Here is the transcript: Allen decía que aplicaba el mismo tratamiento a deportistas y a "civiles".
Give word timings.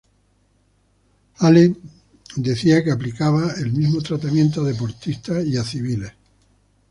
Allen 1.41 1.77
decía 2.35 2.83
que 2.83 2.89
aplicaba 2.91 3.51
el 3.59 3.71
mismo 3.71 4.01
tratamiento 4.01 4.61
a 4.61 4.63
deportistas 4.63 5.45
y 5.45 5.55
a 5.57 5.63
"civiles". 5.63 6.11